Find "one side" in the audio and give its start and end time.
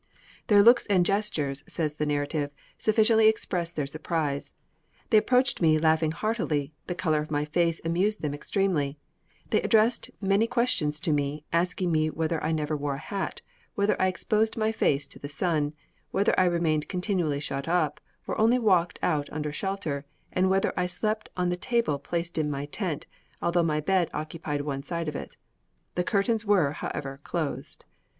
24.61-25.07